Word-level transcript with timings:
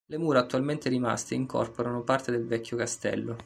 Le 0.07 0.17
mura 0.17 0.39
attualmente 0.39 0.89
rimaste 0.89 1.35
incorporano 1.35 2.01
parte 2.01 2.31
del 2.31 2.43
vecchio 2.47 2.75
castello. 2.75 3.37